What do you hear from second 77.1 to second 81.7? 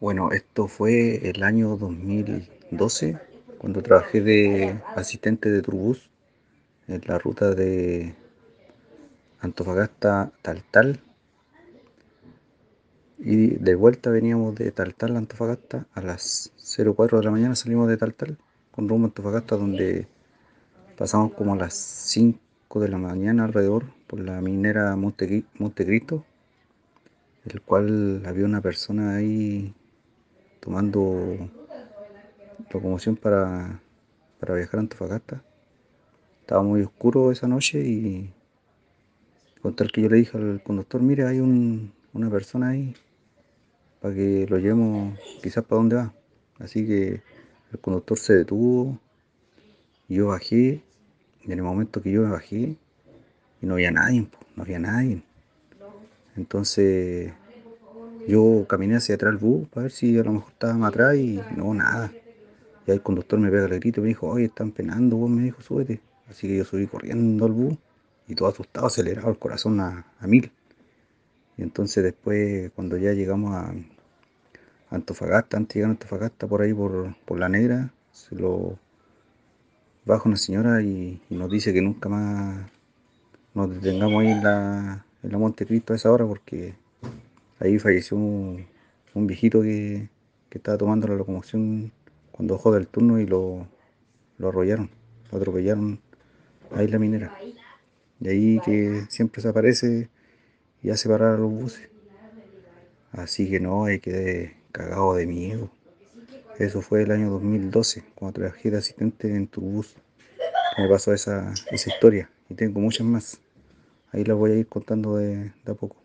por la negra, se lo baja una señora y, nos